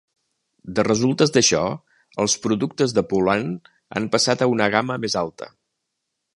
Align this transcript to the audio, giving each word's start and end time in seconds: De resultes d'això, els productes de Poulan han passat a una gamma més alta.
De 0.77 0.85
resultes 0.87 1.33
d'això, 1.35 1.61
els 2.25 2.37
productes 2.47 2.97
de 3.01 3.05
Poulan 3.13 3.53
han 4.01 4.11
passat 4.17 4.45
a 4.47 4.51
una 4.57 4.73
gamma 4.77 4.99
més 5.05 5.21
alta. 5.27 5.53